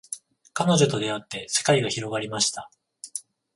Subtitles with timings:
[0.53, 2.71] 彼女と出会って世界が広がりました